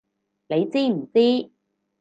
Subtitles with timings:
[0.47, 1.51] 你知唔知！